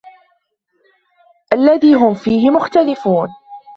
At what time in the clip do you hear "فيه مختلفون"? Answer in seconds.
2.15-3.27